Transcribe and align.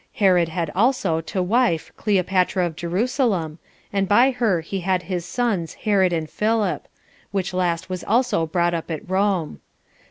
Herod 0.13 0.49
had 0.49 0.71
also 0.73 1.21
to 1.21 1.43
wife 1.43 1.91
Cleopatra 1.95 2.65
of 2.65 2.75
Jerusalem, 2.75 3.59
and 3.93 4.07
by 4.07 4.31
her 4.31 4.61
he 4.61 4.79
had 4.79 5.03
his 5.03 5.25
sons 5.25 5.75
Herod 5.75 6.11
and 6.11 6.27
Philip; 6.27 6.87
which 7.29 7.53
last 7.53 7.87
was 7.87 8.03
also 8.03 8.47
brought 8.47 8.73
up 8.73 8.89
at 8.89 9.07
Rome. 9.07 9.61